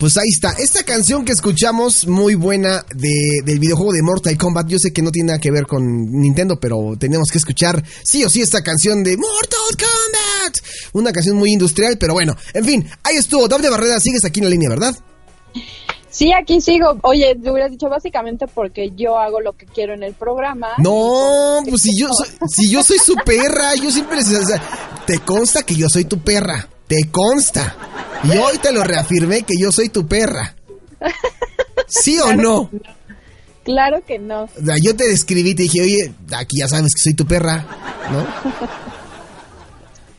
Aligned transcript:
Pues 0.00 0.16
ahí 0.16 0.30
está. 0.32 0.52
Esta 0.52 0.82
canción 0.82 1.26
que 1.26 1.32
escuchamos, 1.32 2.06
muy 2.06 2.34
buena, 2.34 2.86
de, 2.94 3.42
del 3.44 3.58
videojuego 3.58 3.92
de 3.92 4.00
Mortal 4.02 4.38
Kombat. 4.38 4.66
Yo 4.66 4.78
sé 4.78 4.94
que 4.94 5.02
no 5.02 5.10
tiene 5.10 5.26
nada 5.26 5.38
que 5.38 5.50
ver 5.50 5.66
con 5.66 5.82
Nintendo, 6.10 6.58
pero 6.58 6.96
tenemos 6.98 7.28
que 7.30 7.36
escuchar 7.36 7.84
sí 8.02 8.24
o 8.24 8.30
sí 8.30 8.40
esta 8.40 8.62
canción 8.62 9.04
de 9.04 9.18
Mortal 9.18 9.76
Kombat. 9.76 10.56
Una 10.94 11.12
canción 11.12 11.36
muy 11.36 11.52
industrial, 11.52 11.98
pero 11.98 12.14
bueno. 12.14 12.34
En 12.54 12.64
fin, 12.64 12.88
ahí 13.02 13.16
estuvo. 13.16 13.46
Doble 13.46 13.68
Barrera, 13.68 14.00
sigues 14.00 14.24
aquí 14.24 14.40
en 14.40 14.44
la 14.46 14.50
línea, 14.50 14.70
¿verdad? 14.70 14.96
Sí, 16.08 16.32
aquí 16.32 16.62
sigo. 16.62 16.98
Oye, 17.02 17.34
te 17.34 17.50
hubieras 17.50 17.70
dicho 17.70 17.90
básicamente 17.90 18.46
porque 18.46 18.92
yo 18.96 19.18
hago 19.18 19.42
lo 19.42 19.52
que 19.52 19.66
quiero 19.66 19.92
en 19.92 20.02
el 20.02 20.14
programa. 20.14 20.68
No, 20.78 21.60
pues 21.68 21.82
si 21.82 21.94
yo 21.94 22.08
soy, 22.14 22.48
si 22.48 22.70
yo 22.70 22.82
soy 22.82 22.96
su 23.04 23.16
perra, 23.16 23.74
yo 23.74 23.90
siempre 23.90 24.16
les, 24.16 24.28
o 24.28 24.46
sea, 24.46 24.62
te 25.06 25.18
consta 25.18 25.62
que 25.62 25.74
yo 25.74 25.88
soy 25.90 26.06
tu 26.06 26.20
perra, 26.20 26.66
te 26.86 27.10
consta. 27.10 27.76
Y 28.24 28.36
hoy 28.36 28.58
te 28.58 28.72
lo 28.72 28.82
reafirmé 28.84 29.42
que 29.42 29.54
yo 29.58 29.72
soy 29.72 29.88
tu 29.88 30.06
perra. 30.06 30.54
¿Sí 31.88 32.18
o 32.18 32.34
no? 32.34 32.70
Claro 33.64 34.02
que 34.06 34.18
no. 34.18 34.48
Yo 34.82 34.96
te 34.96 35.08
describí, 35.08 35.54
te 35.54 35.62
dije, 35.64 35.82
oye, 35.82 36.12
aquí 36.36 36.58
ya 36.58 36.68
sabes 36.68 36.92
que 36.94 37.02
soy 37.02 37.14
tu 37.14 37.26
perra, 37.26 37.66
¿no? 38.10 38.26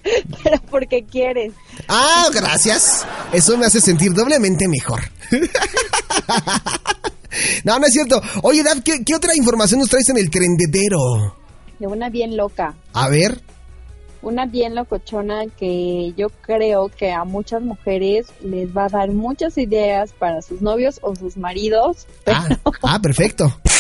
Pero 0.43 0.61
porque 0.69 1.03
quieres. 1.03 1.53
Ah, 1.87 2.27
gracias. 2.33 3.05
Eso 3.31 3.57
me 3.57 3.65
hace 3.65 3.79
sentir 3.81 4.13
doblemente 4.13 4.67
mejor. 4.67 5.01
No, 7.63 7.79
no 7.79 7.87
es 7.87 7.93
cierto. 7.93 8.21
Oye, 8.43 8.61
Dad, 8.61 8.83
¿qué, 8.83 9.03
qué 9.05 9.15
otra 9.15 9.33
información 9.35 9.79
nos 9.79 9.89
traes 9.89 10.09
en 10.09 10.17
el 10.17 10.29
trendedero? 10.29 11.37
De 11.79 11.87
una 11.87 12.09
bien 12.09 12.35
loca. 12.35 12.75
A 12.93 13.07
ver. 13.07 13.41
Una 14.21 14.45
bien 14.45 14.75
locochona 14.75 15.45
que 15.57 16.13
yo 16.15 16.29
creo 16.29 16.89
que 16.89 17.11
a 17.11 17.23
muchas 17.23 17.61
mujeres 17.61 18.27
les 18.43 18.75
va 18.75 18.85
a 18.85 18.89
dar 18.89 19.09
muchas 19.11 19.57
ideas 19.57 20.13
para 20.13 20.41
sus 20.41 20.61
novios 20.61 20.99
o 21.01 21.15
sus 21.15 21.37
maridos. 21.37 22.05
Ah, 22.27 22.47
ah, 22.83 22.99
perfecto. 23.01 23.51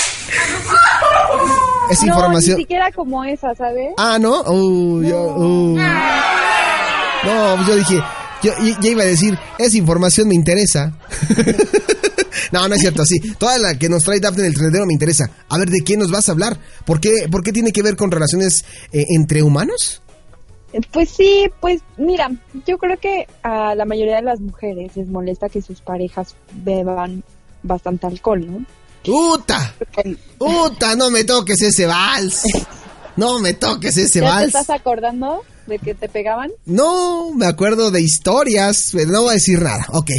Es 1.89 2.01
no, 2.03 2.07
información. 2.07 2.55
ni 2.55 2.63
siquiera 2.63 2.91
como 2.91 3.23
esa, 3.25 3.53
¿sabes? 3.53 3.93
Ah, 3.97 4.17
¿no? 4.17 4.43
Uh, 4.43 5.03
yo, 5.03 5.35
uh. 5.35 5.75
No, 7.23 7.55
pues 7.57 7.67
yo 7.67 7.75
dije, 7.75 8.01
yo 8.43 8.53
ya 8.81 8.89
iba 8.89 9.03
a 9.03 9.07
decir, 9.07 9.37
esa 9.57 9.77
información 9.77 10.27
me 10.27 10.35
interesa. 10.35 10.93
no, 12.51 12.67
no 12.67 12.75
es 12.75 12.81
cierto, 12.81 13.05
sí. 13.05 13.19
Toda 13.37 13.57
la 13.57 13.77
que 13.77 13.89
nos 13.89 14.03
trae 14.03 14.19
Daphne 14.19 14.43
del 14.43 14.53
trendero 14.53 14.85
me 14.85 14.93
interesa. 14.93 15.29
A 15.49 15.57
ver, 15.57 15.69
¿de 15.69 15.81
quién 15.81 15.99
nos 15.99 16.11
vas 16.11 16.29
a 16.29 16.31
hablar? 16.31 16.57
¿Por 16.85 16.99
qué, 16.99 17.27
por 17.29 17.43
qué 17.43 17.51
tiene 17.51 17.71
que 17.71 17.83
ver 17.83 17.95
con 17.95 18.09
relaciones 18.09 18.63
eh, 18.91 19.05
entre 19.09 19.43
humanos? 19.43 20.00
Pues 20.91 21.09
sí, 21.09 21.49
pues 21.59 21.81
mira, 21.97 22.31
yo 22.65 22.77
creo 22.77 22.97
que 22.97 23.27
a 23.43 23.75
la 23.75 23.85
mayoría 23.85 24.15
de 24.17 24.21
las 24.21 24.39
mujeres 24.39 24.95
les 24.95 25.07
molesta 25.07 25.49
que 25.49 25.61
sus 25.61 25.81
parejas 25.81 26.35
beban 26.53 27.23
bastante 27.63 28.07
alcohol, 28.07 28.45
¿no? 28.49 28.65
¡Uta! 29.07 29.73
Porque 29.77 30.17
¡Uta! 30.39 30.95
No 30.95 31.09
me 31.09 31.23
toques 31.23 31.61
ese 31.61 31.85
vals. 31.85 32.43
No 33.17 33.39
me 33.39 33.53
toques 33.53 33.97
ese 33.97 34.19
¿Ya 34.21 34.25
te 34.25 34.31
vals. 34.31 34.47
estás 34.47 34.69
acordando 34.69 35.41
de 35.67 35.79
que 35.79 35.93
te 35.93 36.07
pegaban? 36.07 36.51
No, 36.65 37.33
me 37.33 37.45
acuerdo 37.45 37.91
de 37.91 38.01
historias, 38.01 38.89
pero 38.93 39.11
no 39.11 39.21
voy 39.23 39.31
a 39.31 39.33
decir 39.33 39.61
nada. 39.61 39.85
Ok. 39.89 40.11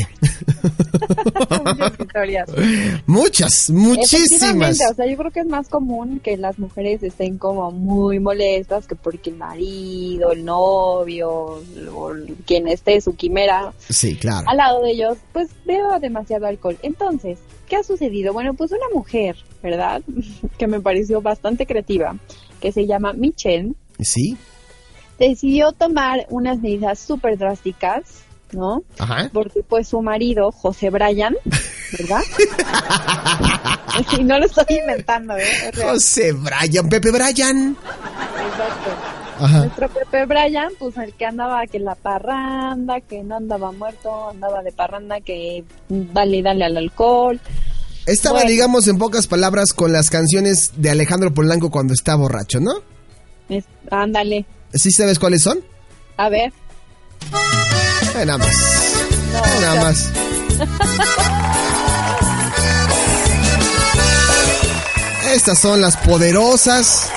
Muchas 1.65 2.01
historias. 2.01 2.51
Muchas, 3.07 3.71
muchísimas. 3.71 4.81
O 4.91 4.95
sea, 4.95 5.07
yo 5.07 5.17
creo 5.17 5.31
que 5.31 5.41
es 5.41 5.47
más 5.47 5.69
común 5.69 6.21
que 6.21 6.37
las 6.37 6.59
mujeres 6.59 7.03
estén 7.03 7.39
como 7.39 7.71
muy 7.71 8.19
molestas 8.19 8.87
que 8.87 8.95
porque 8.95 9.31
el 9.31 9.37
marido, 9.37 10.33
el 10.33 10.45
novio, 10.45 11.63
o 11.95 12.13
quien 12.47 12.69
esté, 12.69 13.01
su 13.01 13.15
quimera, 13.17 13.73
Sí, 13.89 14.17
claro. 14.17 14.49
al 14.49 14.57
lado 14.57 14.83
de 14.83 14.93
ellos, 14.93 15.19
pues 15.33 15.49
beba 15.65 15.99
demasiado 15.99 16.47
alcohol. 16.47 16.79
Entonces, 16.83 17.39
¿qué 17.69 17.77
ha 17.77 17.83
sucedido? 17.83 18.33
Bueno, 18.33 18.55
pues 18.55 18.71
una 18.73 18.87
mujer, 18.95 19.37
¿verdad? 19.63 20.03
que 20.59 20.67
me 20.67 20.81
pareció 20.81 21.21
bastante 21.21 21.67
creativa, 21.67 22.17
que 22.61 22.73
se 22.73 22.87
llama 22.87 23.13
Michelle, 23.13 23.73
Sí, 24.01 24.37
decidió 25.19 25.71
tomar 25.73 26.27
unas 26.31 26.59
medidas 26.61 26.99
súper 26.99 27.39
drásticas, 27.39 28.03
¿no? 28.53 28.83
ajá. 28.99 29.31
Porque 29.33 29.63
pues 29.69 29.89
su 29.89 30.01
marido, 30.03 30.53
José 30.53 30.91
Bryan, 30.91 31.35
¿verdad? 31.99 32.23
y 34.19 34.25
no 34.25 34.39
lo 34.39 34.47
estoy 34.47 34.65
inventando, 34.81 35.37
¿eh? 35.37 35.45
José 35.83 36.33
Bryan, 36.33 36.89
Pepe 36.89 37.11
Bryan. 37.11 37.77
Exacto. 37.77 38.91
Ajá. 39.41 39.59
Nuestro 39.59 39.89
Pepe 39.89 40.27
Bryan, 40.27 40.73
pues 40.79 40.97
el 40.99 41.13
que 41.15 41.27
andaba 41.27 41.67
que 41.67 41.79
en 41.79 41.85
la 41.85 41.95
parranda, 41.95 43.01
que 43.01 43.23
no 43.25 43.37
andaba 43.37 43.73
muerto, 43.73 44.31
andaba 44.31 44.63
de 44.63 44.73
parranda, 44.73 45.21
que 45.21 45.65
dale, 45.89 46.43
dale 46.43 46.65
al 46.65 46.77
alcohol. 46.77 47.41
Estaba, 48.07 48.37
Bueno. 48.37 48.51
digamos, 48.51 48.89
en 48.89 48.99
pocas 48.99 49.27
palabras, 49.27 49.73
con 49.73 49.93
las 49.93 50.11
canciones 50.11 50.73
de 50.77 50.91
Alejandro 50.91 51.33
Polanco 51.33 51.71
cuando 51.71 51.95
está 51.95 52.15
borracho, 52.17 52.61
¿no? 52.61 52.73
Es- 53.49 53.65
ándale. 53.91 54.45
¿Sí 54.75 54.91
sabes 54.91 55.19
cuáles 55.19 55.43
son? 55.43 55.61
A 56.17 56.29
ver. 56.29 56.53
Nada 58.15 58.39
más. 58.39 58.57
No, 59.33 59.61
nada 59.61 59.81
más. 59.83 60.11
Estas 65.35 65.59
son 65.59 65.81
las 65.81 65.97
poderosas. 65.97 67.09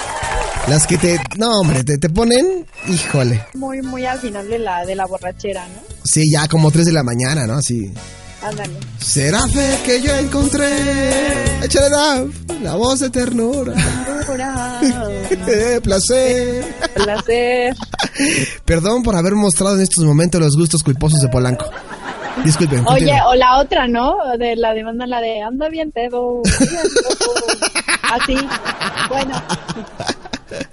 Las 0.67 0.87
que 0.87 0.97
te... 0.97 1.19
No, 1.37 1.59
hombre, 1.59 1.83
te, 1.83 1.97
te 1.97 2.09
ponen... 2.09 2.65
Híjole. 2.87 3.45
Muy, 3.53 3.81
muy 3.81 4.05
al 4.05 4.19
final 4.19 4.47
de 4.47 4.57
la, 4.59 4.85
de 4.85 4.95
la 4.95 5.05
borrachera, 5.05 5.67
¿no? 5.67 5.81
Sí, 6.03 6.23
ya 6.31 6.47
como 6.47 6.71
3 6.71 6.85
de 6.85 6.91
la 6.91 7.03
mañana, 7.03 7.45
¿no? 7.45 7.55
Así. 7.55 7.93
Ándale. 8.45 8.73
Será 8.99 9.47
fe 9.47 9.79
que 9.85 10.01
yo 10.01 10.13
encontré. 10.15 10.67
Échale 11.63 11.89
Daf, 11.89 12.29
la 12.61 12.75
voz 12.75 12.99
de 12.99 13.09
ternura. 13.09 13.73
Eh, 15.47 15.79
placer. 15.83 16.65
placer. 16.93 17.75
Perdón 18.65 19.01
por 19.03 19.15
haber 19.15 19.33
mostrado 19.33 19.75
en 19.75 19.81
estos 19.81 20.03
momentos 20.03 20.39
los 20.39 20.55
gustos 20.55 20.83
culposos 20.83 21.19
de 21.21 21.29
Polanco. 21.29 21.65
Disculpen. 22.43 22.85
Oye, 22.87 23.17
o 23.27 23.33
la 23.35 23.59
otra, 23.59 23.87
¿no? 23.87 24.17
De 24.37 24.55
la 24.55 24.73
demanda, 24.73 25.07
la 25.07 25.21
de 25.21 25.41
anda 25.41 25.69
bien 25.69 25.91
pedo. 25.91 26.41
bien 26.43 26.55
pedo". 26.57 27.33
Así. 28.03 28.37
Bueno. 29.09 29.41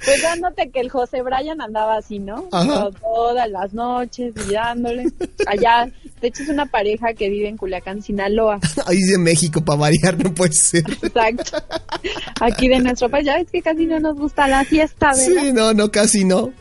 Pues 0.05 0.23
dándote 0.23 0.71
que 0.71 0.81
el 0.81 0.91
José 0.91 1.23
Bryan 1.23 1.61
andaba 1.61 1.97
así, 1.97 2.19
¿no? 2.19 2.49
Ajá. 2.53 2.89
Todas 3.01 3.49
las 3.49 3.73
noches 3.73 4.35
mirándole. 4.47 5.07
Allá, 5.47 5.89
de 6.23 6.29
hecho 6.29 6.45
es 6.45 6.49
una 6.49 6.67
pareja 6.67 7.13
que 7.15 7.29
vive 7.29 7.49
en 7.49 7.57
Culiacán, 7.57 8.01
Sinaloa. 8.01 8.61
Ahí 8.87 9.01
de 9.01 9.19
México, 9.19 9.63
para 9.63 9.81
variar, 9.81 10.23
no 10.23 10.33
puede 10.33 10.53
ser. 10.53 10.85
Exacto. 10.89 11.59
Aquí 12.41 12.69
de 12.69 12.79
nuestro 12.79 13.11
país, 13.11 13.27
ya 13.27 13.37
ves 13.37 13.51
que 13.51 13.61
casi 13.61 13.87
no 13.87 13.99
nos 13.99 14.17
gusta 14.17 14.47
la 14.47 14.65
fiesta, 14.65 15.09
¿verdad? 15.09 15.43
Sí, 15.43 15.53
no, 15.53 15.75
no, 15.75 15.91
casi 15.91 16.25
no. 16.25 16.53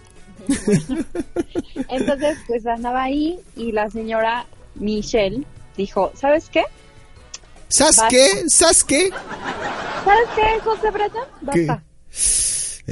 Entonces, 1.89 2.38
pues 2.47 2.66
andaba 2.66 3.03
ahí 3.03 3.39
y 3.55 3.71
la 3.71 3.89
señora 3.89 4.47
Michelle 4.75 5.45
dijo, 5.77 6.11
¿sabes 6.16 6.50
qué? 6.50 6.63
¿Sabes 7.67 7.97
Basta. 7.97 8.09
qué? 8.09 8.29
¿Sabes 8.47 8.83
qué? 8.83 9.09
¿Sabes 10.03 10.29
qué, 10.35 10.59
José? 10.63 10.88
¿Qué? 10.91 11.67
Basta. 11.67 11.83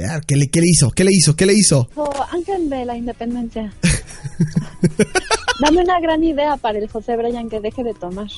Ah, 0.08 0.20
¿Qué 0.26 0.36
le, 0.36 0.48
¿Qué 0.48 0.60
le 0.60 0.68
hizo? 0.68 0.90
¿Qué 0.92 1.02
le 1.04 1.12
hizo? 1.12 1.34
¿Qué 1.34 1.46
le 1.46 1.52
hizo? 1.52 1.90
Oh, 1.96 2.10
Ángel 2.30 2.70
de 2.70 2.84
la 2.84 2.96
Independencia. 2.96 3.74
Dame 5.60 5.82
una 5.82 6.00
gran 6.00 6.24
idea 6.24 6.56
para 6.56 6.78
el 6.78 6.88
José 6.88 7.16
Bryan 7.16 7.48
que 7.48 7.60
deje 7.60 7.84
de 7.84 7.94
tomar. 7.94 8.26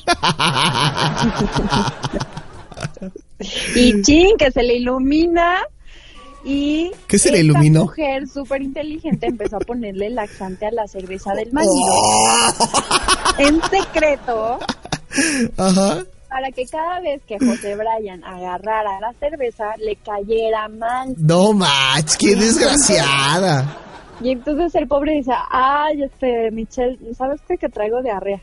y 3.75 4.03
chin, 4.03 4.37
que 4.39 4.51
se 4.51 4.63
le 4.63 4.77
ilumina. 4.77 5.63
Y 6.45 6.91
¿Qué 7.07 7.19
se 7.19 7.31
le 7.31 7.39
esta 7.39 7.45
iluminó? 7.47 7.83
mujer 7.83 8.27
súper 8.27 8.63
inteligente 8.63 9.27
empezó 9.27 9.57
a 9.57 9.61
ponerle 9.61 10.11
laxante 10.11 10.67
a 10.67 10.73
la 10.73 10.89
cerveza 10.89 11.33
del 11.35 11.53
marido. 11.53 11.73
Oh. 11.77 12.53
En 13.39 13.61
secreto, 13.71 14.59
Ajá. 15.57 16.03
para 16.29 16.51
que 16.51 16.67
cada 16.67 16.99
vez 17.01 17.23
que 17.29 17.39
José 17.39 17.77
Bryan 17.77 18.25
agarrara 18.25 18.99
la 19.01 19.13
cerveza, 19.21 19.67
le 19.79 19.95
cayera 19.97 20.67
mal. 20.69 21.15
No, 21.17 21.53
mach, 21.53 22.17
qué 22.19 22.35
desgraciada. 22.35 23.77
Y 24.21 24.31
entonces 24.31 24.75
el 24.75 24.87
pobre 24.87 25.15
dice, 25.15 25.33
ay, 25.51 26.03
este, 26.05 26.51
Michelle, 26.53 26.99
¿sabes 27.17 27.41
qué? 27.49 27.57
Que 27.57 27.69
traigo 27.69 28.03
diarrea. 28.03 28.41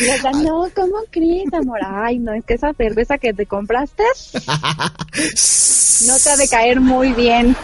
Y 0.00 0.04
le 0.06 0.12
dice, 0.14 0.30
no, 0.42 0.66
¿cómo 0.74 0.96
crees, 1.10 1.52
amor? 1.52 1.78
Ay, 1.84 2.18
no, 2.18 2.32
es 2.32 2.44
que 2.44 2.54
esa 2.54 2.72
cerveza 2.72 3.16
que 3.18 3.32
te 3.32 3.46
compraste 3.46 4.02
no 6.08 6.14
te 6.22 6.30
ha 6.30 6.36
de 6.36 6.48
caer 6.48 6.80
muy 6.80 7.12
bien. 7.12 7.54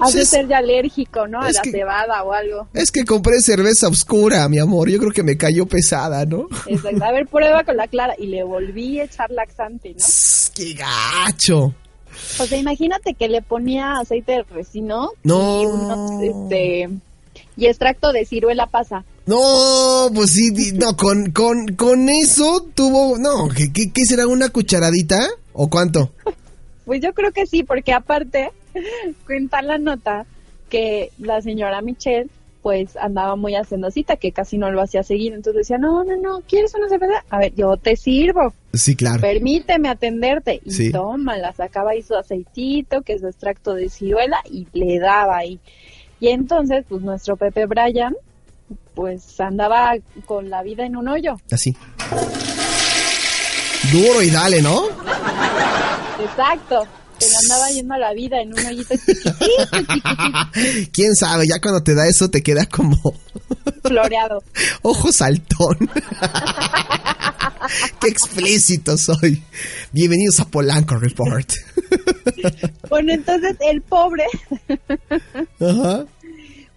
Has 0.00 0.14
de 0.14 0.24
ser 0.26 0.48
ya 0.48 0.58
alérgico, 0.58 1.28
¿no? 1.28 1.40
A 1.40 1.52
la 1.52 1.62
que- 1.62 1.70
cebada 1.70 2.22
o 2.24 2.32
algo. 2.32 2.66
Es 2.74 2.90
que 2.90 3.04
compré 3.04 3.40
cerveza 3.40 3.86
oscura, 3.88 4.48
mi 4.48 4.58
amor. 4.58 4.88
Yo 4.90 4.98
creo 4.98 5.12
que 5.12 5.22
me 5.22 5.36
cayó 5.36 5.66
pesada, 5.66 6.24
¿no? 6.26 6.48
Exacto. 6.66 7.04
A 7.04 7.12
ver, 7.12 7.26
prueba 7.28 7.62
con 7.62 7.76
la 7.76 7.86
clara. 7.86 8.14
Y 8.18 8.26
le 8.26 8.42
volví 8.42 8.98
a 8.98 9.04
echar 9.04 9.30
laxante, 9.30 9.94
¿no? 9.96 10.04
¡Qué 10.54 10.74
gacho! 10.74 11.72
O 12.38 12.46
sea, 12.46 12.58
imagínate 12.58 13.14
que 13.14 13.28
le 13.28 13.42
ponía 13.42 13.94
aceite 13.98 14.32
de 14.32 14.42
resino 14.44 15.10
No. 15.24 15.62
y 15.62 15.66
unos, 15.66 16.22
este, 16.22 16.90
y 17.56 17.66
extracto 17.66 18.12
de 18.12 18.24
ciruela 18.24 18.66
pasa. 18.66 19.04
No, 19.26 20.08
pues 20.14 20.30
sí, 20.30 20.72
no, 20.74 20.96
con, 20.96 21.32
con, 21.32 21.74
con 21.74 22.08
eso 22.08 22.66
tuvo, 22.74 23.18
no, 23.18 23.48
¿qué, 23.48 23.72
qué, 23.72 23.90
qué 23.92 24.04
será 24.04 24.26
una 24.26 24.50
cucharadita? 24.50 25.18
¿O 25.52 25.68
cuánto? 25.68 26.12
Pues 26.84 27.00
yo 27.00 27.12
creo 27.12 27.32
que 27.32 27.46
sí, 27.46 27.62
porque 27.64 27.92
aparte 27.92 28.50
cuenta 29.26 29.62
la 29.62 29.78
nota 29.78 30.26
que 30.68 31.10
la 31.18 31.40
señora 31.42 31.80
Michelle 31.80 32.28
pues 32.66 32.96
andaba 32.96 33.36
muy 33.36 33.54
hacendosita, 33.54 34.16
que 34.16 34.32
casi 34.32 34.58
no 34.58 34.72
lo 34.72 34.82
hacía 34.82 35.04
seguir, 35.04 35.32
entonces 35.34 35.60
decía, 35.68 35.78
no, 35.78 36.02
no, 36.02 36.16
no, 36.16 36.40
¿quieres 36.48 36.74
una 36.74 36.88
cerveza? 36.88 37.24
A 37.30 37.38
ver, 37.38 37.54
yo 37.54 37.76
te 37.76 37.94
sirvo, 37.94 38.52
Sí, 38.74 38.96
claro. 38.96 39.20
permíteme 39.20 39.88
atenderte. 39.88 40.60
Y 40.64 40.72
Sí. 40.72 40.90
toma, 40.90 41.36
la 41.36 41.52
sacaba 41.52 41.92
ahí 41.92 42.02
su 42.02 42.16
aceitito, 42.16 43.02
que 43.02 43.12
es 43.12 43.20
su 43.20 43.28
extracto 43.28 43.72
de 43.74 43.88
ciruela, 43.88 44.38
y 44.50 44.66
le 44.72 44.98
daba 44.98 45.36
ahí. 45.36 45.60
Y 46.18 46.30
entonces, 46.30 46.84
pues 46.88 47.02
nuestro 47.02 47.36
Pepe 47.36 47.66
Bryan, 47.66 48.16
pues 48.96 49.38
andaba 49.40 49.92
con 50.24 50.50
la 50.50 50.64
vida 50.64 50.84
en 50.84 50.96
un 50.96 51.06
hoyo. 51.06 51.36
Así. 51.52 51.76
Duro 53.92 54.22
y 54.22 54.30
dale, 54.30 54.60
¿no? 54.60 54.86
Exacto. 56.20 56.84
Se 57.18 57.30
le 57.30 57.36
andaba 57.36 57.70
yendo 57.70 57.94
a 57.94 57.98
la 57.98 58.12
vida 58.12 58.40
en 58.40 58.52
un 58.52 58.66
hoyito 58.66 58.94
chiquitito, 58.94 59.36
chiquitito, 59.94 60.90
Quién 60.92 61.14
sabe, 61.14 61.46
ya 61.48 61.60
cuando 61.60 61.82
te 61.82 61.94
da 61.94 62.06
eso 62.06 62.28
te 62.28 62.42
queda 62.42 62.66
como 62.66 62.96
floreado. 63.82 64.42
ojo 64.82 65.12
saltón. 65.12 65.76
Qué 68.00 68.08
explícito 68.08 68.96
soy. 68.96 69.42
Bienvenidos 69.92 70.40
a 70.40 70.44
Polanco 70.44 70.96
Report. 70.96 71.48
Bueno, 72.88 73.12
entonces 73.12 73.56
el 73.60 73.82
pobre, 73.82 74.24
Ajá. 75.60 76.04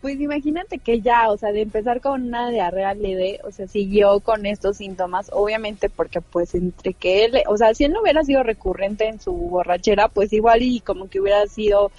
Pues 0.02 0.20
imagínate 0.20 0.78
que 0.80 1.02
ya, 1.02 1.30
o 1.30 1.38
sea, 1.38 1.52
de 1.52 1.62
empezar 1.62 2.00
con 2.02 2.24
una 2.28 2.50
diarrea 2.50 2.94
leve, 2.94 3.40
o 3.44 3.52
sea, 3.52 3.68
siguió 3.68 4.20
con 4.22 4.46
estos 4.46 4.78
síntomas, 4.78 5.30
obviamente 5.34 5.90
porque 5.90 6.22
pues 6.22 6.56
entre 6.56 6.94
que 6.94 7.26
él, 7.26 7.34
o 7.48 7.58
sea, 7.58 7.74
si 7.74 7.84
él 7.86 7.92
no 7.92 8.02
hubiera 8.02 8.24
sido 8.24 8.44
recurrente 8.44 9.08
en 9.08 9.20
su 9.20 9.32
borrachera, 9.34 10.08
pues 10.08 10.32
igual 10.34 10.62
y 10.62 10.80
como 10.80 11.10
que 11.10 11.20
hubiera 11.20 11.46
sido 11.48 11.92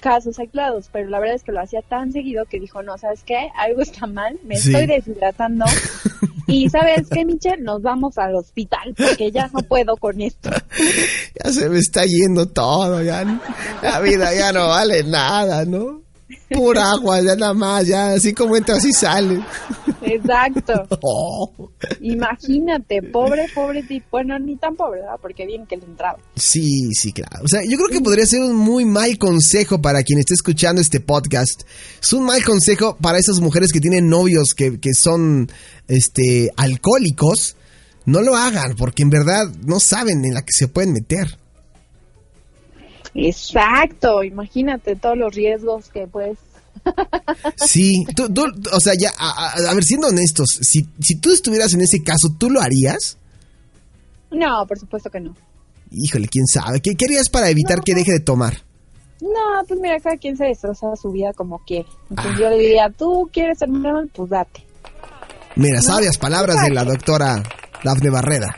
casos 0.00 0.38
aislados, 0.38 0.88
pero 0.92 1.08
la 1.08 1.18
verdad 1.18 1.36
es 1.36 1.44
que 1.44 1.52
lo 1.52 1.60
hacía 1.60 1.80
tan 1.82 2.12
seguido 2.12 2.44
que 2.46 2.60
dijo, 2.60 2.82
no, 2.82 2.98
¿sabes 2.98 3.22
qué? 3.24 3.48
Algo 3.56 3.80
está 3.82 4.06
mal, 4.06 4.38
me 4.44 4.56
Sí. 4.56 4.70
estoy 4.70 4.86
deshidratando. 4.86 5.64
Y 6.46 6.68
¿sabes 6.68 7.08
qué, 7.10 7.24
Michelle? 7.24 7.62
Nos 7.62 7.80
vamos 7.80 8.18
al 8.18 8.34
hospital 8.34 8.94
porque 8.98 9.32
ya 9.32 9.48
no 9.54 9.60
puedo 9.60 9.96
con 9.96 10.20
esto. 10.20 10.50
Ya 11.42 11.50
se 11.50 11.70
me 11.70 11.78
está 11.78 12.04
yendo 12.04 12.46
todo, 12.46 13.02
ya. 13.02 13.24
La 13.82 13.98
vida 14.00 14.34
ya 14.34 14.52
no 14.52 14.68
vale 14.68 15.02
nada, 15.04 15.64
¿no? 15.64 16.03
Pura 16.54 16.92
agua, 16.92 17.20
ya 17.20 17.36
nada 17.36 17.54
más, 17.54 17.86
ya 17.86 18.12
así 18.12 18.32
como 18.32 18.56
entra, 18.56 18.76
así 18.76 18.92
sale. 18.92 19.40
Exacto. 20.02 21.50
Imagínate, 22.00 23.02
pobre, 23.02 23.46
pobre 23.54 23.82
tipo. 23.82 24.06
Bueno, 24.12 24.38
ni 24.38 24.56
tan 24.56 24.76
pobre, 24.76 25.00
¿verdad? 25.00 25.16
Porque 25.20 25.46
bien 25.46 25.66
que 25.66 25.76
le 25.76 25.84
entraba. 25.84 26.18
Sí, 26.36 26.90
sí, 26.92 27.12
claro. 27.12 27.44
O 27.44 27.48
sea, 27.48 27.62
yo 27.64 27.76
creo 27.76 27.88
que 27.88 28.00
podría 28.00 28.26
ser 28.26 28.42
un 28.42 28.56
muy 28.56 28.84
mal 28.84 29.18
consejo 29.18 29.80
para 29.80 30.02
quien 30.02 30.18
esté 30.18 30.34
escuchando 30.34 30.80
este 30.80 31.00
podcast. 31.00 31.62
Es 32.02 32.12
un 32.12 32.24
mal 32.24 32.44
consejo 32.44 32.96
para 33.00 33.18
esas 33.18 33.40
mujeres 33.40 33.72
que 33.72 33.80
tienen 33.80 34.08
novios 34.08 34.54
que, 34.56 34.78
que 34.78 34.94
son 34.94 35.50
este 35.88 36.50
alcohólicos. 36.56 37.56
No 38.06 38.20
lo 38.20 38.36
hagan, 38.36 38.76
porque 38.76 39.02
en 39.02 39.10
verdad 39.10 39.46
no 39.64 39.80
saben 39.80 40.24
en 40.24 40.34
la 40.34 40.42
que 40.42 40.52
se 40.52 40.68
pueden 40.68 40.92
meter. 40.92 41.38
Exacto, 43.14 44.22
imagínate 44.24 44.96
todos 44.96 45.16
los 45.16 45.34
riesgos 45.34 45.88
que 45.88 46.06
pues 46.06 46.36
Sí, 47.56 48.04
tú, 48.16 48.28
tú- 48.32 48.52
o 48.72 48.80
sea, 48.80 48.94
ya, 48.98 49.10
a, 49.16 49.48
a- 49.48 49.70
a 49.70 49.74
ver, 49.74 49.84
siendo 49.84 50.08
honestos, 50.08 50.48
si, 50.60 50.86
si 51.00 51.16
tú 51.20 51.32
estuvieras 51.32 51.72
en 51.74 51.80
ese 51.82 52.02
caso, 52.02 52.28
¿tú 52.38 52.50
lo 52.50 52.60
harías? 52.60 53.16
no, 54.30 54.66
por 54.66 54.78
supuesto 54.78 55.08
que 55.10 55.20
no. 55.20 55.34
Híjole, 55.92 56.26
quién 56.26 56.44
sabe. 56.46 56.80
¿Qué, 56.80 56.96
qué 56.96 57.04
harías 57.04 57.28
para 57.28 57.48
evitar 57.50 57.82
que 57.82 57.94
deje 57.94 58.10
de 58.10 58.18
tomar? 58.20 58.62
No, 59.20 59.64
pues 59.68 59.78
mira, 59.78 60.00
cada 60.00 60.16
quien 60.16 60.36
se 60.36 60.46
destroza 60.46 60.88
su 61.00 61.12
vida 61.12 61.32
como 61.34 61.60
quiere. 61.60 61.86
Entonces 62.10 62.36
yo 62.40 62.50
le 62.50 62.58
diría, 62.58 62.90
tú 62.90 63.30
quieres 63.32 63.58
ser 63.60 63.68
mal, 63.68 64.10
pues 64.12 64.28
date. 64.30 64.66
Mira, 65.54 65.80
sabias 65.80 66.18
palabras 66.18 66.56
de 66.66 66.70
la 66.74 66.82
doctora 66.84 67.40
Dafne 67.84 68.10
Barreda. 68.10 68.56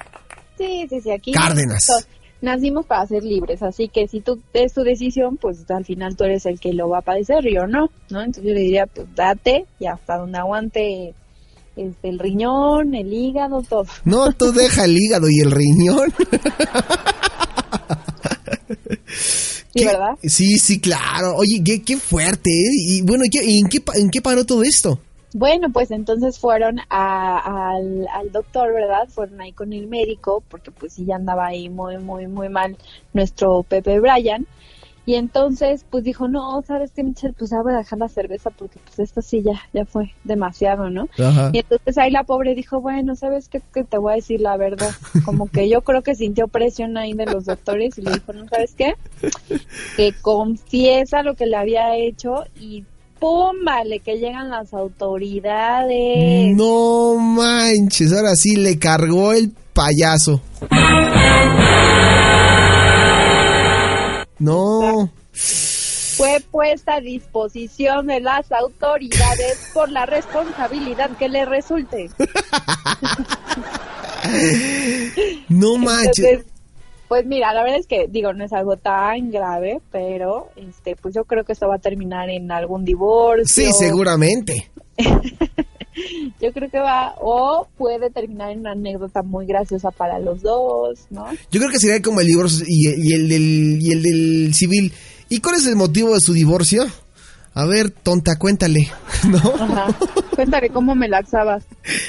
Sí, 0.57 0.87
sí, 0.89 1.01
sí, 1.03 1.11
aquí 1.13 1.31
Cárdenas. 1.33 1.83
Nacimos 2.47 2.87
para 2.87 3.07
ser 3.07 3.23
libres, 3.23 3.63
así 3.63 3.89
que 3.89 4.09
si 4.09 4.21
tú 4.21 4.41
es 4.55 4.73
tu 4.73 4.83
decisión, 4.83 5.37
pues 5.37 5.71
al 5.71 5.85
final 5.85 6.17
tú 6.17 6.25
eres 6.25 6.47
el 6.47 6.59
que 6.59 6.73
lo 6.73 6.89
va 6.89 6.99
a 6.99 7.03
padecer, 7.03 7.45
yo 7.45 7.67
no, 7.67 7.91
¿no? 8.11 8.21
Entonces 8.23 8.45
yo 8.45 8.55
le 8.55 8.61
diría, 8.61 8.87
pues 8.87 9.07
date 9.15 9.67
y 9.79 9.87
hasta 9.87 10.17
donde 10.17 10.39
aguante 10.39 11.15
este, 11.77 12.09
el 12.09 12.19
riñón, 12.19 12.95
el 12.95 13.13
hígado, 13.13 13.63
todo. 13.63 13.85
No, 14.05 14.33
tú 14.33 14.51
deja 14.55 14.85
el 14.87 14.97
hígado 14.97 15.29
y 15.29 15.41
el 15.41 15.51
riñón. 15.51 16.11
Sí, 19.07 19.81
¿Qué? 19.83 19.87
¿verdad? 19.87 20.11
Sí, 20.23 20.59
sí, 20.59 20.81
claro. 20.81 21.35
Oye, 21.37 21.61
qué, 21.65 21.83
qué 21.83 21.97
fuerte, 21.99 22.51
¿eh? 22.51 22.71
Y 22.89 23.03
bueno, 23.03 23.25
¿y 23.27 23.29
qué- 23.31 23.59
en, 23.59 23.69
qué, 23.69 23.83
en 23.95 24.11
qué 24.11 24.21
paró 24.23 24.45
todo 24.45 24.63
esto? 24.63 24.99
Bueno, 25.39 25.69
pues 25.71 25.91
entonces 25.91 26.39
fueron 26.39 26.81
a- 26.89 27.73
al, 27.75 28.07
al 28.11 28.33
doctor, 28.33 28.73
¿verdad? 28.73 29.07
Fueron 29.09 29.39
ahí 29.43 29.53
con 29.53 29.75
el 29.75 29.87
médico, 29.87 30.43
porque 30.49 30.71
pues 30.71 30.95
sí 30.95 31.05
ya 31.05 31.17
andaba 31.17 31.45
ahí 31.47 31.69
muy, 31.69 31.99
muy, 31.99 32.27
muy 32.27 32.49
mal 32.49 32.79
nuestro 33.13 33.63
Pepe 33.63 34.01
Bryan. 34.01 34.47
Y 35.05 35.17
entonces, 35.17 35.85
pues 35.91 36.05
dijo, 36.05 36.27
no, 36.27 36.63
¿sabes 36.63 36.91
qué, 36.91 37.05
Michelle? 37.05 37.35
Pues 37.39 37.51
ya 37.51 37.61
voy 37.61 37.75
a 37.75 37.77
dejar 37.77 37.99
la 37.99 38.09
cerveza 38.09 38.49
porque 38.49 38.79
pues 38.83 38.99
esto 38.99 39.21
sí 39.21 39.43
ya, 39.43 39.61
ya 39.75 39.85
fue 39.85 40.15
demasiado, 40.25 40.89
¿no? 40.89 41.07
Ajá. 41.19 41.51
Y 41.53 41.59
entonces 41.59 41.99
ahí 41.99 42.11
la 42.11 42.25
pobre 42.25 42.55
dijo, 42.55 42.81
bueno, 42.81 43.15
¿sabes 43.15 43.49
qué? 43.51 43.61
Que 43.75 43.85
te 43.85 43.99
voy 43.99 44.15
a 44.15 44.17
decir 44.17 44.41
la 44.41 44.57
verdad. 44.57 44.91
Como 45.27 45.49
que 45.49 45.69
yo 45.69 45.83
creo 45.83 46.01
que 46.03 46.15
sintió 46.15 46.49
presión 46.49 46.97
ahí 46.97 47.13
de 47.13 47.27
los 47.27 47.45
doctores 47.45 47.99
y 47.99 48.03
le 48.03 48.13
dijo, 48.13 48.33
¿no 48.33 48.49
sabes 48.49 48.75
qué? 48.75 48.95
Que 49.97 50.15
confiesa 50.23 51.23
lo 51.23 51.35
que 51.35 51.45
le 51.47 51.57
había 51.57 51.95
hecho 51.95 52.45
y 52.59 52.85
¡pum! 53.19 53.65
Vale, 53.65 54.01
que 54.01 54.17
llegan 54.17 54.51
las 54.51 54.73
autoridades. 54.75 56.55
No 56.55 57.17
manches, 57.19 58.13
ahora 58.13 58.37
sí 58.37 58.57
le 58.57 58.79
cargó 58.79 59.33
el 59.33 59.53
payaso. 59.73 60.41
No. 64.39 65.11
Fue 65.33 66.41
puesta 66.51 66.95
a 66.95 67.01
disposición 67.01 68.07
de 68.07 68.21
las 68.21 68.51
autoridades 68.51 69.71
por 69.75 69.91
la 69.91 70.07
responsabilidad 70.07 71.11
que 71.19 71.29
le 71.29 71.45
resulte. 71.45 72.11
No 75.49 75.79
manches. 75.79 76.19
Entonces, 76.19 76.56
pues 77.09 77.27
mira, 77.27 77.53
la 77.53 77.63
verdad 77.63 77.79
es 77.79 77.87
que 77.87 78.07
digo, 78.09 78.33
no 78.33 78.45
es 78.45 78.53
algo 78.53 78.77
tan 78.77 79.31
grave, 79.31 79.81
pero 79.91 80.51
este 80.57 80.97
pues 80.97 81.15
yo 81.15 81.25
creo 81.25 81.45
que 81.45 81.53
esto 81.53 81.69
va 81.69 81.77
a 81.77 81.81
terminar 81.81 82.31
en 82.31 82.51
algún 82.51 82.85
divorcio. 82.85 83.47
Sí, 83.47 83.73
seguramente. 83.73 84.71
Yo 86.41 86.53
creo 86.53 86.71
que 86.71 86.79
va 86.79 87.15
o 87.21 87.67
puede 87.79 88.11
terminar 88.11 88.51
en 88.51 88.61
una 88.61 88.73
anécdota 88.73 89.23
muy 89.23 89.47
graciosa 89.47 89.91
para 89.91 90.19
los 90.19 90.43
dos, 90.43 91.07
¿no? 91.09 91.27
Yo 91.51 91.59
creo 91.59 91.71
que 91.71 91.79
sería 91.79 92.03
como 92.03 92.21
el 92.21 92.27
divorcio 92.27 92.67
y, 92.69 92.89
y 92.89 93.13
el 93.15 93.29
del, 93.29 93.79
y 93.81 93.93
el 93.93 94.03
del 94.03 94.55
civil. 94.55 94.93
¿Y 95.31 95.41
cuál 95.41 95.55
es 95.55 95.67
el 95.67 95.75
motivo 95.75 96.13
de 96.13 96.21
su 96.21 96.35
divorcio? 96.35 96.85
A 97.55 97.65
ver, 97.65 97.91
tonta, 97.91 98.37
cuéntale, 98.37 98.91
¿no? 99.29 99.39
Ajá. 99.39 99.87
Cuéntame 100.35 100.69
cómo 100.69 100.95
me 100.95 101.09
laxabas. 101.09 101.65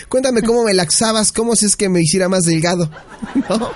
Cuéntame 0.09 0.41
cómo 0.41 0.65
me 0.65 0.73
laxabas, 0.73 1.31
cómo 1.31 1.55
si 1.55 1.67
es 1.67 1.77
que 1.77 1.87
me 1.87 2.01
hiciera 2.01 2.27
más 2.27 2.43
delgado, 2.43 2.91
¿no? 3.49 3.71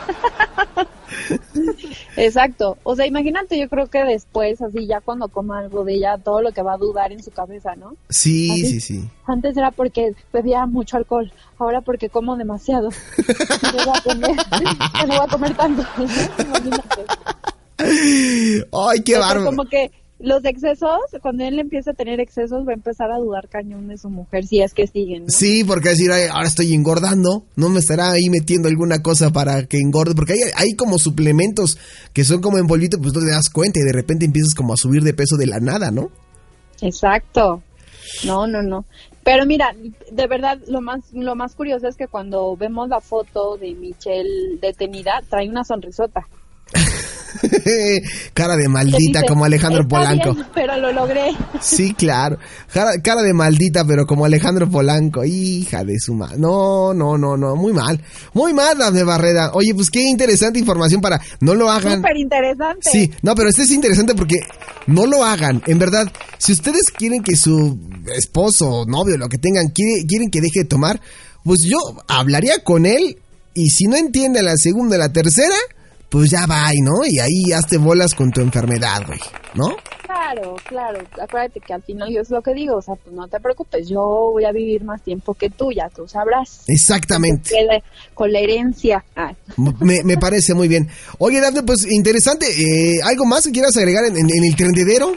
Exacto. 2.17 2.77
O 2.83 2.95
sea, 2.95 3.05
imagínate, 3.05 3.59
yo 3.59 3.67
creo 3.69 3.87
que 3.87 4.03
después, 4.03 4.61
así 4.61 4.87
ya 4.87 5.01
cuando 5.01 5.27
coma 5.27 5.59
algo 5.59 5.83
de 5.83 5.95
ella, 5.95 6.17
todo 6.17 6.41
lo 6.41 6.51
que 6.51 6.61
va 6.61 6.73
a 6.73 6.77
dudar 6.77 7.11
en 7.11 7.23
su 7.23 7.31
cabeza, 7.31 7.75
¿no? 7.75 7.95
Sí, 8.09 8.51
¿Así? 8.51 8.65
sí, 8.65 8.79
sí. 8.79 9.09
Antes 9.25 9.55
era 9.57 9.71
porque 9.71 10.13
bebía 10.33 10.65
mucho 10.65 10.97
alcohol, 10.97 11.31
ahora 11.57 11.81
porque 11.81 12.09
como 12.09 12.35
demasiado. 12.35 12.89
No 12.89 13.85
voy 13.85 13.97
a 13.97 14.01
comer, 14.01 14.35
ya 14.93 15.05
no 15.05 15.15
voy 15.15 15.25
a 15.25 15.31
comer 15.31 15.55
tanto. 15.55 15.83
Imagínate. 15.97 17.05
Ay, 18.71 18.99
qué 19.03 19.17
bárbaro. 19.17 19.45
Como 19.45 19.65
que 19.65 19.91
los 20.21 20.43
excesos, 20.45 20.99
cuando 21.21 21.43
él 21.43 21.59
empieza 21.59 21.91
a 21.91 21.93
tener 21.93 22.19
excesos, 22.19 22.67
va 22.67 22.71
a 22.71 22.75
empezar 22.75 23.11
a 23.11 23.17
dudar 23.17 23.47
cañón 23.49 23.87
de 23.87 23.97
su 23.97 24.09
mujer, 24.09 24.45
si 24.45 24.61
es 24.61 24.73
que 24.73 24.87
siguen, 24.87 25.23
¿no? 25.23 25.29
Sí, 25.29 25.63
porque 25.63 25.89
decir, 25.89 26.11
"Ay, 26.11 26.23
ahora 26.31 26.47
estoy 26.47 26.73
engordando, 26.73 27.43
no 27.55 27.69
me 27.69 27.79
estará 27.79 28.11
ahí 28.11 28.29
metiendo 28.29 28.67
alguna 28.67 29.01
cosa 29.01 29.31
para 29.31 29.65
que 29.65 29.77
engorde, 29.77 30.15
porque 30.15 30.33
hay, 30.33 30.39
hay 30.55 30.75
como 30.75 30.97
suplementos 30.97 31.77
que 32.13 32.23
son 32.23 32.41
como 32.41 32.57
en 32.57 32.67
polvito, 32.67 32.97
pues 32.99 33.13
no 33.13 33.21
te 33.21 33.31
das 33.31 33.49
cuenta 33.49 33.79
y 33.79 33.83
de 33.83 33.93
repente 33.93 34.25
empiezas 34.25 34.53
como 34.53 34.73
a 34.73 34.77
subir 34.77 35.03
de 35.03 35.13
peso 35.13 35.37
de 35.37 35.47
la 35.47 35.59
nada, 35.59 35.91
¿no? 35.91 36.09
Exacto. 36.81 37.61
No, 38.25 38.47
no, 38.47 38.61
no. 38.61 38.85
Pero 39.23 39.45
mira, 39.45 39.75
de 40.11 40.27
verdad, 40.27 40.59
lo 40.67 40.81
más, 40.81 41.01
lo 41.13 41.35
más 41.35 41.55
curioso 41.55 41.87
es 41.87 41.95
que 41.95 42.07
cuando 42.07 42.55
vemos 42.57 42.89
la 42.89 43.01
foto 43.01 43.57
de 43.57 43.73
Michelle 43.75 44.57
detenida, 44.59 45.21
trae 45.29 45.47
una 45.47 45.63
sonrisota. 45.63 46.27
cara 48.33 48.55
de 48.55 48.67
maldita 48.67 49.23
como 49.23 49.45
Alejandro 49.45 49.88
Polanco. 49.88 50.35
pero 50.53 50.77
lo 50.77 50.91
logré. 50.91 51.31
Sí, 51.59 51.93
claro. 51.93 52.38
Cara, 52.71 53.21
de 53.21 53.33
maldita, 53.33 53.85
pero 53.85 54.05
como 54.05 54.25
Alejandro 54.25 54.69
Polanco. 54.69 55.23
Hija 55.23 55.83
de 55.83 56.00
su 56.00 56.13
madre. 56.13 56.38
No, 56.38 56.93
no, 56.93 57.17
no, 57.17 57.38
no. 57.38 57.55
Muy 57.55 57.73
mal. 57.73 58.01
Muy 58.33 58.53
mal, 58.53 58.77
de 58.93 59.03
Barrera. 59.03 59.51
Oye, 59.53 59.73
pues 59.73 59.89
qué 59.89 60.01
interesante 60.01 60.59
información 60.59 61.01
para... 61.01 61.21
No 61.39 61.55
lo 61.55 61.69
hagan. 61.69 61.97
Súper 61.97 62.17
interesante. 62.17 62.89
Sí, 62.91 63.11
no, 63.21 63.35
pero 63.35 63.50
este 63.50 63.63
es 63.63 63.71
interesante 63.71 64.15
porque 64.15 64.39
no 64.88 65.05
lo 65.05 65.23
hagan. 65.23 65.61
En 65.67 65.79
verdad, 65.79 66.11
si 66.38 66.53
ustedes 66.53 66.89
quieren 66.95 67.23
que 67.23 67.35
su 67.35 67.77
esposo, 68.15 68.85
novio, 68.88 69.17
lo 69.17 69.29
que 69.29 69.38
tengan, 69.38 69.69
quieren 69.69 70.29
que 70.31 70.41
deje 70.41 70.59
de 70.59 70.65
tomar, 70.65 71.00
pues 71.43 71.61
yo 71.63 71.77
hablaría 72.07 72.63
con 72.63 72.85
él 72.85 73.17
y 73.53 73.69
si 73.69 73.85
no 73.85 73.97
entiende 73.97 74.41
la 74.41 74.55
segunda 74.57 74.97
la 74.97 75.11
tercera, 75.11 75.55
pues 76.11 76.29
ya 76.29 76.45
va, 76.45 76.69
¿no? 76.83 77.05
Y 77.07 77.19
ahí 77.19 77.53
hazte 77.55 77.77
bolas 77.77 78.13
con 78.13 78.31
tu 78.31 78.41
enfermedad, 78.41 79.01
güey, 79.07 79.19
¿no? 79.55 79.77
Claro, 80.03 80.57
claro. 80.67 80.99
Acuérdate 81.21 81.61
que 81.61 81.73
al 81.73 81.81
final 81.83 82.09
yo 82.13 82.19
es 82.19 82.29
lo 82.29 82.41
que 82.41 82.53
digo, 82.53 82.75
o 82.75 82.81
sea, 82.81 82.95
pues 82.95 83.15
no 83.15 83.29
te 83.29 83.39
preocupes, 83.39 83.87
yo 83.87 84.01
voy 84.33 84.43
a 84.43 84.51
vivir 84.51 84.83
más 84.83 85.01
tiempo 85.01 85.33
que 85.33 85.49
tú, 85.49 85.71
ya 85.71 85.87
tú 85.87 86.05
sabrás. 86.09 86.65
Exactamente. 86.67 87.51
Con 88.13 88.29
la 88.29 88.39
herencia. 88.39 89.05
Me, 89.79 90.03
me, 90.03 90.17
parece 90.17 90.53
muy 90.53 90.67
bien. 90.67 90.89
Oye, 91.17 91.39
Dafne, 91.39 91.63
pues 91.63 91.89
interesante. 91.89 92.45
Eh, 92.45 92.99
¿Algo 93.05 93.25
más 93.25 93.45
que 93.45 93.53
quieras 93.53 93.77
agregar 93.77 94.03
en, 94.03 94.17
en, 94.17 94.43
el 94.43 94.55
trendedero? 94.57 95.13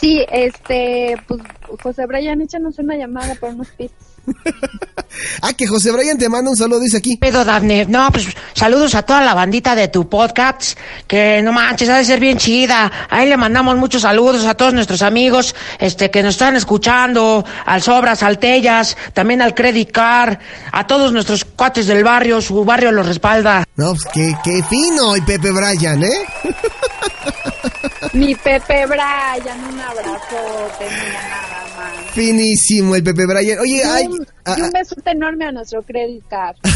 Sí, 0.00 0.24
este, 0.32 1.14
pues 1.28 1.42
José 1.82 2.06
Brian, 2.06 2.40
échanos 2.40 2.78
una 2.78 2.96
llamada 2.96 3.34
por 3.34 3.50
unos 3.50 3.68
pits. 3.72 3.92
ah, 5.42 5.52
que 5.52 5.66
José 5.66 5.90
Brian 5.90 6.18
te 6.18 6.28
manda 6.28 6.50
un 6.50 6.56
saludo, 6.56 6.80
dice 6.80 6.98
aquí. 6.98 7.16
Pedo, 7.16 7.44
Daphne. 7.44 7.86
No, 7.86 8.10
pues 8.10 8.26
saludos 8.54 8.94
a 8.94 9.02
toda 9.02 9.22
la 9.22 9.34
bandita 9.34 9.74
de 9.74 9.88
tu 9.88 10.08
podcast. 10.08 10.78
Que 11.06 11.42
no 11.42 11.52
manches, 11.52 11.88
ha 11.88 11.96
de 11.96 12.04
ser 12.04 12.20
bien 12.20 12.38
chida. 12.38 12.90
Ahí 13.08 13.28
le 13.28 13.36
mandamos 13.36 13.76
muchos 13.76 14.02
saludos 14.02 14.44
a 14.46 14.54
todos 14.54 14.74
nuestros 14.74 15.02
amigos 15.02 15.54
este, 15.78 16.10
que 16.10 16.22
nos 16.22 16.34
están 16.34 16.56
escuchando. 16.56 17.44
Al 17.66 17.82
Sobras, 17.82 18.22
al 18.22 18.38
Tellas, 18.38 18.96
también 19.12 19.42
al 19.42 19.54
Credit 19.54 19.90
Card. 19.90 20.38
A 20.72 20.86
todos 20.86 21.12
nuestros 21.12 21.44
cuates 21.44 21.86
del 21.86 22.04
barrio. 22.04 22.40
Su 22.40 22.64
barrio 22.64 22.92
los 22.92 23.06
respalda. 23.06 23.64
No, 23.76 23.90
pues 23.90 24.04
qué, 24.12 24.34
qué 24.44 24.62
fino, 24.64 25.16
y 25.16 25.20
Pepe 25.22 25.50
Brian, 25.50 26.02
¿eh? 26.04 26.26
Mi 28.12 28.34
Pepe 28.34 28.86
Brian, 28.86 29.64
un 29.72 29.80
abrazote, 29.80 30.84
mira 30.84 31.22
nada. 31.28 31.69
Finísimo 32.14 32.94
el 32.94 33.02
Pepe 33.02 33.26
Brian. 33.26 33.58
Oye, 33.60 33.84
hay... 33.84 34.06
Un, 34.06 34.26
ah, 34.44 34.54
y 34.56 34.60
un 34.62 34.68
ah. 34.68 34.70
besote 34.72 35.10
enorme 35.10 35.46
a 35.46 35.52
nuestro 35.52 35.82
credit 35.82 36.24
card. 36.28 36.56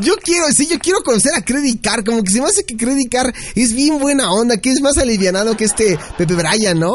yo 0.00 0.16
quiero, 0.16 0.46
sí, 0.52 0.66
yo 0.70 0.78
quiero 0.78 1.00
conocer 1.02 1.32
a 1.36 1.44
Credit 1.44 1.80
Card, 1.82 2.04
como 2.04 2.22
que 2.22 2.32
se 2.32 2.40
me 2.40 2.46
hace 2.46 2.64
que 2.64 2.76
Credit 2.76 3.10
Card 3.10 3.34
es 3.54 3.74
bien 3.74 3.98
buena 3.98 4.30
onda, 4.32 4.56
que 4.56 4.70
es 4.70 4.80
más 4.80 4.98
alivianado 4.98 5.56
que 5.56 5.64
este 5.64 5.98
Pepe 6.16 6.34
Brian, 6.34 6.78
¿no? 6.78 6.94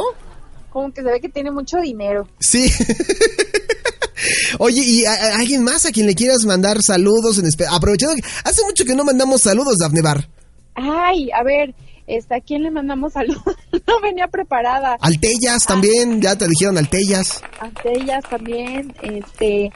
Como 0.69 0.91
que 0.91 1.01
se 1.01 1.10
ve 1.10 1.19
que 1.19 1.29
tiene 1.29 1.51
mucho 1.51 1.77
dinero. 1.77 2.27
Sí. 2.39 2.72
Oye, 4.60 4.81
¿y 4.84 5.05
alguien 5.05 5.63
más 5.63 5.86
a 5.86 5.91
quien 5.91 6.07
le 6.07 6.15
quieras 6.15 6.43
mandar 6.46 6.81
saludos? 6.81 7.38
En 7.39 7.46
Aprovechando 7.69 8.15
que 8.15 8.22
hace 8.43 8.63
mucho 8.63 8.86
que 8.86 8.96
no 8.96 9.03
mandamos 9.03 9.41
saludos, 9.41 9.77
Dafne 9.79 10.01
Bar. 10.01 10.27
Ay, 10.75 11.29
a 11.31 11.43
ver, 11.43 11.74
este, 12.08 12.36
¿a 12.36 12.42
quién 12.42 12.64
le 12.64 12.72
mandamos 12.72 13.14
saludos? 13.14 13.44
no 13.86 14.02
venía 14.02 14.28
preparada. 14.28 14.98
Altellas 15.02 15.64
también, 15.68 16.22
ya 16.22 16.36
te 16.36 16.48
dijeron 16.48 16.78
Altellas. 16.78 17.42
Altellas 17.60 18.24
también, 18.30 18.96
este, 19.04 19.72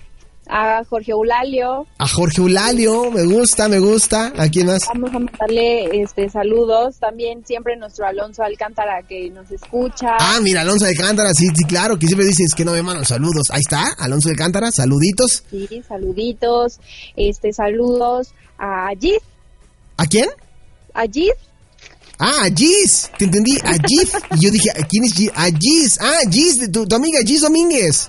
a 0.47 0.83
Jorge 0.83 1.11
Eulalio. 1.11 1.87
A 1.97 2.07
Jorge 2.07 2.41
Eulalio, 2.41 3.11
me 3.11 3.23
gusta, 3.25 3.69
me 3.69 3.79
gusta. 3.79 4.33
¿A 4.37 4.49
quién 4.49 4.67
más? 4.67 4.83
Vamos 4.87 5.11
a 5.13 5.19
mandarle 5.19 6.01
este, 6.01 6.29
saludos. 6.29 6.97
También 6.99 7.45
siempre 7.45 7.77
nuestro 7.77 8.05
Alonso 8.05 8.43
Alcántara 8.43 9.03
que 9.03 9.29
nos 9.29 9.49
escucha. 9.51 10.17
Ah, 10.19 10.39
mira, 10.41 10.61
Alonso 10.61 10.85
Alcántara, 10.85 11.29
sí, 11.33 11.45
sí, 11.55 11.63
claro, 11.65 11.97
que 11.97 12.07
siempre 12.07 12.25
dices 12.25 12.53
que 12.55 12.65
no 12.65 12.73
me 12.73 12.81
mandan 12.81 13.05
saludos. 13.05 13.43
Ahí 13.51 13.61
está, 13.61 13.93
Alonso 13.99 14.29
Alcántara, 14.29 14.71
saluditos. 14.71 15.43
Sí, 15.49 15.83
saluditos. 15.87 16.79
Este, 17.15 17.53
saludos 17.53 18.33
a 18.57 18.89
Gis. 18.99 19.19
¿A 19.97 20.05
quién? 20.05 20.29
a 20.93 21.03
Gis. 21.03 21.31
Ah, 22.23 22.47
Gis, 22.55 23.09
te 23.17 23.25
entendí, 23.25 23.57
a 23.63 23.73
Gis. 23.73 24.11
Y 24.37 24.45
yo 24.45 24.51
dije, 24.51 24.69
¿quién 24.87 25.05
es 25.05 25.13
Gis? 25.13 25.31
A 25.33 25.47
Gis, 25.49 25.97
ah, 25.99 26.19
Gis, 26.29 26.71
tu, 26.71 26.85
tu 26.85 26.95
amiga 26.95 27.19
Gis 27.25 27.41
Domínguez. 27.41 28.07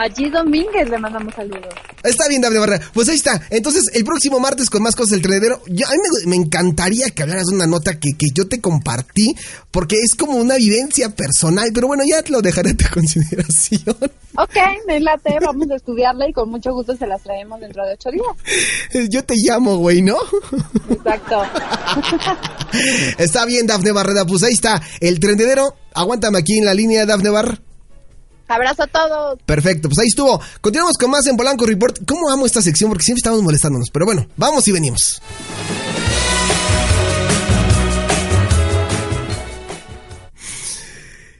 A 0.00 0.08
Gis 0.08 0.32
Domínguez 0.32 0.88
le 0.88 0.98
mandamos 0.98 1.34
saludos. 1.34 1.74
Está 2.02 2.26
bien, 2.26 2.40
David 2.40 2.60
Barra. 2.60 2.80
Pues 2.94 3.10
ahí 3.10 3.16
está. 3.16 3.42
Entonces, 3.50 3.90
el 3.92 4.02
próximo 4.02 4.40
martes 4.40 4.70
con 4.70 4.82
más 4.82 4.96
cosas 4.96 5.10
del 5.10 5.20
trenadero. 5.20 5.56
a 5.56 5.68
mí 5.68 5.98
me, 6.24 6.36
encantaría 6.36 7.10
que 7.10 7.22
hablaras 7.22 7.48
de 7.48 7.56
una 7.56 7.66
nota 7.66 8.00
que, 8.00 8.12
que, 8.16 8.28
yo 8.32 8.48
te 8.48 8.62
compartí, 8.62 9.36
porque 9.70 9.96
es 9.96 10.14
como 10.14 10.38
una 10.38 10.56
vivencia 10.56 11.10
personal. 11.10 11.70
Pero 11.74 11.86
bueno, 11.86 12.02
ya 12.08 12.22
te 12.22 12.32
lo 12.32 12.40
dejaré 12.40 12.70
a 12.70 12.76
tu 12.78 12.86
consideración. 12.94 13.94
Ok, 14.38 14.56
me 14.86 15.00
late. 15.00 15.36
Vamos 15.44 15.70
a 15.70 15.76
estudiarla 15.76 16.30
y 16.30 16.32
con 16.32 16.48
mucho 16.48 16.72
gusto 16.72 16.96
se 16.96 17.06
las 17.06 17.22
traemos 17.22 17.60
dentro 17.60 17.84
de 17.84 17.92
ocho 17.92 18.08
días. 18.10 19.06
Yo 19.10 19.22
te 19.22 19.34
llamo, 19.36 19.76
güey, 19.76 20.00
¿no? 20.00 20.16
Exacto. 20.88 21.42
está 23.18 23.44
bien, 23.44 23.66
Dafne 23.66 23.92
Barreda. 23.92 24.24
Pues 24.24 24.44
ahí 24.44 24.54
está. 24.54 24.80
El 25.00 25.20
trendedero. 25.20 25.74
Aguántame 25.92 26.38
aquí 26.38 26.56
en 26.56 26.64
la 26.64 26.72
línea, 26.72 27.04
Dafne 27.04 27.28
Barra. 27.28 27.60
Abrazo 28.50 28.82
a 28.82 28.86
todos. 28.88 29.38
Perfecto, 29.46 29.88
pues 29.88 29.98
ahí 30.00 30.08
estuvo. 30.08 30.40
Continuamos 30.60 30.96
con 30.98 31.10
más 31.10 31.26
en 31.26 31.36
Polanco 31.36 31.66
Report. 31.66 31.98
¿Cómo 32.06 32.30
amo 32.30 32.46
esta 32.46 32.60
sección? 32.60 32.90
Porque 32.90 33.04
siempre 33.04 33.20
estamos 33.20 33.42
molestándonos. 33.42 33.90
Pero 33.92 34.06
bueno, 34.06 34.26
vamos 34.36 34.66
y 34.66 34.72
venimos. 34.72 35.22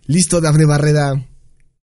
Listo, 0.07 0.41
Dafne 0.41 0.65
Barreda. 0.67 1.30